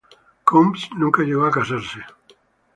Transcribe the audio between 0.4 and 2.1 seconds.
Coombs nunca llegó a casarse.